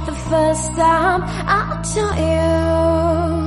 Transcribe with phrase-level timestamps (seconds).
[0.06, 2.16] the first time, I'll tell
[3.34, 3.39] you.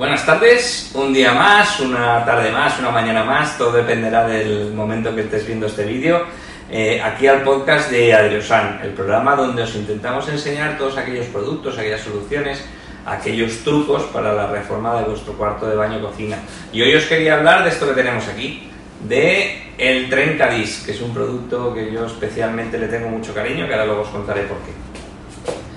[0.00, 5.14] Buenas tardes, un día más, una tarde más, una mañana más, todo dependerá del momento
[5.14, 6.24] que estés viendo este vídeo.
[6.70, 11.76] Eh, aquí al podcast de Adriosan, el programa donde os intentamos enseñar todos aquellos productos,
[11.76, 12.64] aquellas soluciones,
[13.04, 16.38] aquellos trucos para la reforma de vuestro cuarto de baño cocina.
[16.72, 18.70] Y hoy os quería hablar de esto que tenemos aquí,
[19.06, 23.74] de el Trencadis, que es un producto que yo especialmente le tengo mucho cariño, que
[23.74, 24.72] ahora luego os contaré por qué.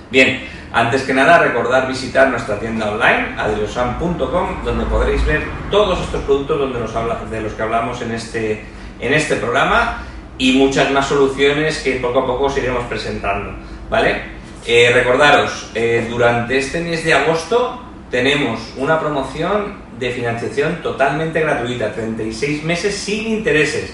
[0.09, 6.23] Bien, antes que nada recordar visitar nuestra tienda online, adriosan.com, donde podréis ver todos estos
[6.23, 8.65] productos donde nos de los que hablamos en este,
[8.99, 10.03] en este programa
[10.39, 13.53] y muchas más soluciones que poco a poco os iremos presentando,
[13.87, 14.33] ¿vale?
[14.65, 17.79] Eh, recordaros, eh, durante este mes de agosto
[18.09, 23.93] tenemos una promoción de financiación totalmente gratuita, 36 meses sin intereses.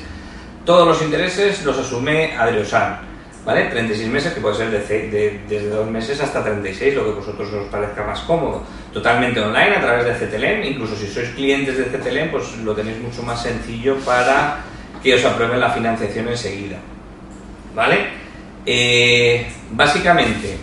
[0.64, 3.09] Todos los intereses los asume Adriosan,
[3.45, 3.66] ¿vale?
[3.66, 7.52] 36 meses que puede ser de, de- desde dos meses hasta 36, lo que vosotros
[7.54, 8.64] os parezca más cómodo.
[8.94, 13.00] Totalmente online a través de CTLM, incluso si sois clientes de CTLM, pues lo tenéis
[13.00, 14.60] mucho más sencillo para
[15.02, 16.78] que os aprueben la financiación enseguida,
[17.76, 18.08] ¿vale?
[18.66, 20.58] Eh, básicamente,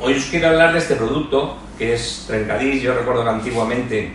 [0.00, 2.80] hoy os quiero hablar de este producto que es Trencadís.
[2.82, 4.12] Yo recuerdo que antiguamente,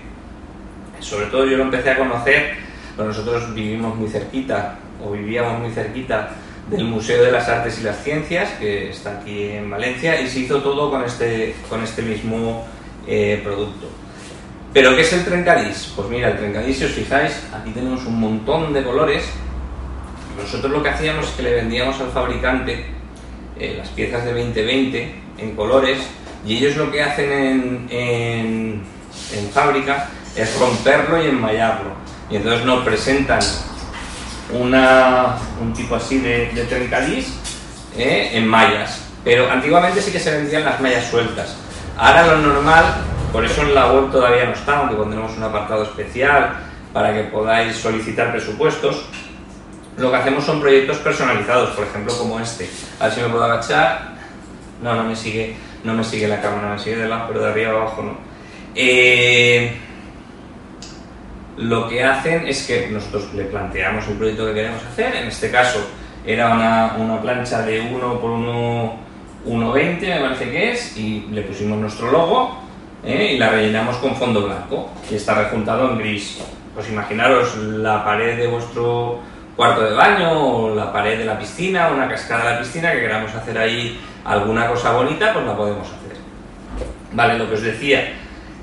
[0.99, 2.55] sobre todo yo lo empecé a conocer,
[2.95, 6.31] pues nosotros vivimos muy cerquita, o vivíamos muy cerquita
[6.69, 10.39] del Museo de las Artes y las Ciencias, que está aquí en Valencia, y se
[10.39, 12.65] hizo todo con este, con este mismo
[13.07, 13.89] eh, producto.
[14.73, 15.91] ¿Pero qué es el Trencadís?
[15.95, 19.25] Pues mira, el Trencadís, si os fijáis, aquí tenemos un montón de colores.
[20.37, 22.85] Nosotros lo que hacíamos es que le vendíamos al fabricante
[23.59, 25.97] eh, las piezas de 2020 en colores
[26.45, 28.83] y ellos lo que hacen en, en-
[29.37, 31.91] en fábrica es romperlo y enmayarlo.
[32.29, 33.41] Y entonces nos presentan
[34.53, 37.33] una, un tipo así de, de trencadís
[37.97, 39.01] eh, en mallas.
[39.23, 41.55] Pero antiguamente sí que se vendían las mallas sueltas.
[41.97, 42.85] Ahora lo normal,
[43.31, 46.55] por eso en la web todavía no está, aunque pondremos un apartado especial
[46.93, 49.05] para que podáis solicitar presupuestos.
[49.97, 52.69] Lo que hacemos son proyectos personalizados, por ejemplo como este.
[52.99, 54.15] A ver si me puedo agachar.
[54.81, 57.51] No, no me sigue, no me sigue la cámara, me sigue de lado, pero de
[57.51, 58.17] arriba abajo no.
[58.73, 59.77] Eh,
[61.57, 65.15] lo que hacen es que nosotros le planteamos el proyecto que queremos hacer.
[65.15, 65.79] En este caso
[66.25, 68.93] era una, una plancha de 1 por 1,
[69.45, 72.59] 1,20 me parece que es, y le pusimos nuestro logo
[73.03, 73.33] ¿eh?
[73.33, 76.39] y la rellenamos con fondo blanco y está rejuntado en gris.
[76.73, 79.19] Pues imaginaros la pared de vuestro
[79.55, 83.01] cuarto de baño o la pared de la piscina una cascada de la piscina que
[83.01, 86.17] queramos hacer ahí alguna cosa bonita, pues la podemos hacer.
[87.13, 88.13] Vale, lo que os decía,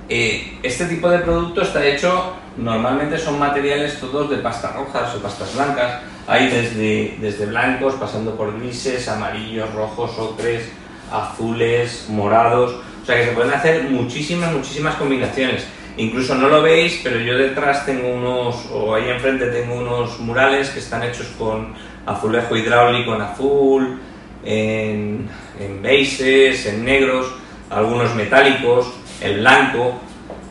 [0.09, 5.23] eh, este tipo de producto está hecho, normalmente son materiales todos de pastas rojas o
[5.23, 10.69] pastas blancas, hay desde, desde blancos, pasando por grises, amarillos, rojos, ocres,
[11.11, 15.67] azules, morados, o sea que se pueden hacer muchísimas, muchísimas combinaciones.
[15.97, 20.71] Incluso no lo veis, pero yo detrás tengo unos, o ahí enfrente tengo unos murales
[20.71, 21.75] que están hechos con
[22.07, 24.01] azulejo hidráulico en azul,
[24.45, 27.33] en, en beises, en negros,
[27.71, 29.95] algunos metálicos, el blanco,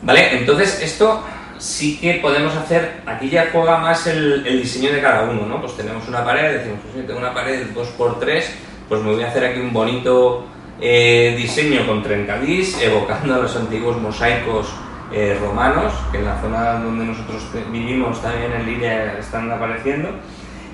[0.02, 0.36] ¿vale?
[0.36, 1.22] Entonces esto
[1.58, 5.60] sí que podemos hacer, aquí ya juega más el, diseño de cada uno, ¿no?
[5.60, 8.44] Pues tenemos una pared, decimos, pues sí, tengo una pared 2x3,
[8.88, 10.46] pues me voy a hacer aquí un bonito
[10.80, 14.68] eh, diseño con trencadís, evocando a los antiguos mosaicos
[15.12, 20.10] eh, romanos, que en la zona donde nosotros vivimos también en línea están apareciendo.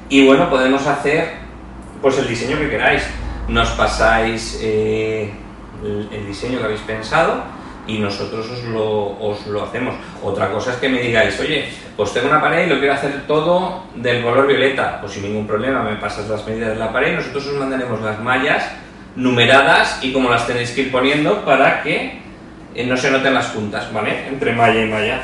[0.08, 1.32] Y bueno, podemos hacer
[2.02, 3.02] pues el diseño que queráis.
[3.48, 5.30] Nos pasáis eh,
[5.82, 7.42] el diseño que habéis pensado
[7.86, 9.94] y nosotros os lo, os lo hacemos.
[10.22, 13.26] Otra cosa es que me digáis, oye, pues tengo una pared y lo quiero hacer
[13.26, 15.00] todo del color violeta.
[15.00, 18.00] Pues sin ningún problema, me pasas las medidas de la pared y nosotros os mandaremos
[18.00, 18.70] las mallas
[19.16, 22.19] numeradas y como las tenéis que ir poniendo para que
[22.75, 24.26] eh, no se noten las puntas, ¿vale?
[24.28, 25.20] Entre malla y malla.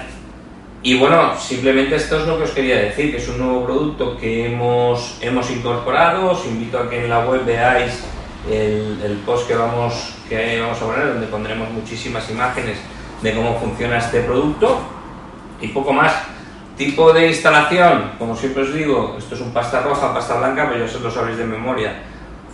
[0.82, 4.16] Y bueno, simplemente esto es lo que os quería decir, que es un nuevo producto
[4.16, 6.30] que hemos, hemos incorporado.
[6.30, 8.02] Os invito a que en la web veáis
[8.48, 12.78] el, post que vamos, que vamos a poner, donde pondremos muchísimas imágenes
[13.22, 14.81] de cómo funciona este producto.
[15.60, 16.12] Y poco más.
[16.76, 20.87] Tipo de instalación, como siempre os digo, esto es un pasta roja, pasta blanca, pero
[20.87, 22.02] ya se lo sabréis de memoria.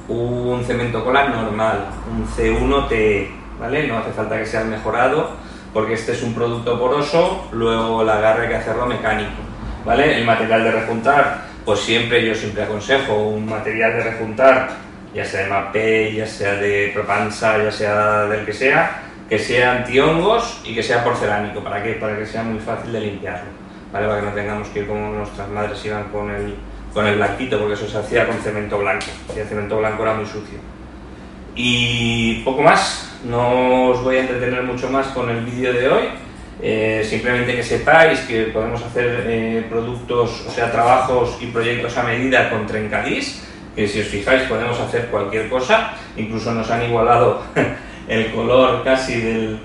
[0.09, 3.29] Un cemento cola normal, un C1T,
[3.61, 3.87] ¿vale?
[3.87, 5.31] No hace falta que sea mejorado,
[5.73, 9.47] porque este es un producto poroso, luego el agarre hay que hacerlo mecánico.
[9.87, 10.19] ¿vale?
[10.19, 14.69] El material de rejuntar, pues siempre yo siempre aconsejo un material de rejuntar,
[15.17, 19.79] ya sea de MAPE, ya sea de Propansa, ya sea del que sea, que sea
[19.79, 21.65] antihongos y que sea porcelánico.
[21.65, 21.93] ¿Para qué?
[21.93, 23.49] Para que sea muy fácil de limpiarlo,
[23.91, 24.07] ¿vale?
[24.07, 26.55] Para que no tengamos que ir como nuestras madres iban con el,
[26.93, 30.13] con el blanquito, porque eso se hacía con cemento blanco, y el cemento blanco era
[30.13, 30.59] muy sucio.
[31.55, 36.05] Y poco más, no os voy a entretener mucho más con el vídeo de hoy.
[36.61, 42.03] Eh, simplemente que sepáis que podemos hacer eh, productos, o sea, trabajos y proyectos a
[42.03, 47.43] medida con Trencadís, que si os fijáis podemos hacer cualquier cosa, incluso nos han igualado
[48.09, 49.61] el color casi del,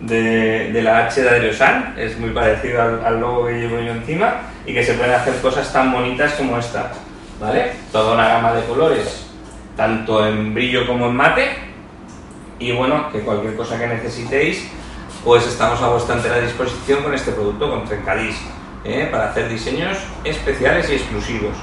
[0.00, 4.72] de, la H de Adriosan, es muy parecido al, logo que llevo yo encima, y
[4.72, 6.92] que se pueden hacer cosas tan bonitas como esta,
[7.40, 7.72] ¿vale?
[7.90, 9.26] Toda una gama de colores,
[9.76, 11.48] tanto en brillo como en mate,
[12.60, 14.68] y bueno, que cualquier cosa que necesitéis,
[15.24, 18.36] pues estamos a vuestra entera disposición con este producto, con Trencadís,
[18.84, 19.08] ¿eh?
[19.10, 21.56] para hacer diseños especiales y exclusivos.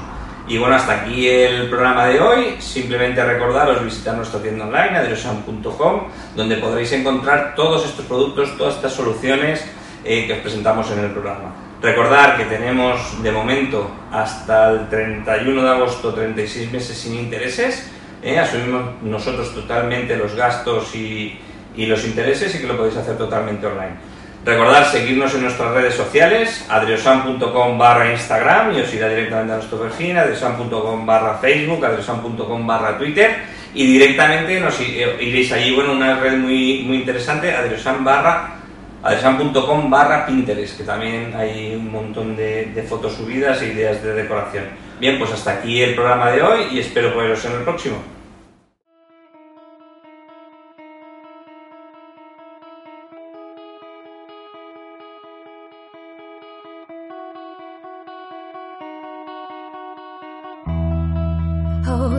[0.48, 2.56] Y bueno, hasta aquí el programa de hoy.
[2.60, 6.01] Simplemente recordaros visitar nuestra tienda online, adriosan.com,
[6.36, 9.63] donde podréis encontrar todos estos productos, todas estas soluciones
[10.04, 11.54] eh, que os presentamos en el programa.
[11.81, 17.89] Recordar que tenemos de momento hasta el 31 de agosto 36 meses sin intereses.
[18.22, 18.39] ¿eh?
[18.39, 21.39] asumimos nosotros totalmente los gastos y
[21.75, 24.13] los intereses y que lo podéis hacer totalmente online.
[24.45, 29.80] Recordad seguirnos en nuestras redes sociales, adriosan.com barra Instagram y os irá directamente a nuestro
[29.80, 33.38] perfil, adriosan.com barra Facebook, adriosan.com barra Twitter
[33.74, 38.56] y directamente nos iréis allí, bueno, una red muy, muy interesante, adriosan barra
[39.01, 44.13] adriosan.com barra Pinterest, que también hay un montón de, de fotos subidas e ideas de
[44.13, 44.66] decoración.
[45.00, 48.12] Bien, pues hasta aquí el programa de hoy y espero veros en el próximo.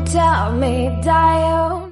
[0.04, 1.83] Tell me, Dio.